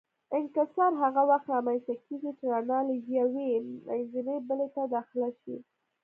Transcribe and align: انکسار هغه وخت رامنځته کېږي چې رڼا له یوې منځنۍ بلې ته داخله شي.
انکسار 0.37 0.91
هغه 1.03 1.21
وخت 1.29 1.47
رامنځته 1.55 1.93
کېږي 2.05 2.31
چې 2.39 2.45
رڼا 2.53 2.79
له 2.87 2.93
یوې 3.19 3.49
منځنۍ 3.89 4.37
بلې 4.47 4.67
ته 4.75 4.83
داخله 4.95 5.29
شي. 5.41 5.55